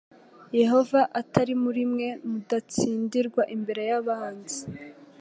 yehova 0.59 1.01
atari 1.21 1.53
muri 1.63 1.81
mwe 1.91 2.07
mudatsindirwa 2.29 3.43
imbere 3.55 3.81
y 3.89 3.93
abanzi 3.99 4.59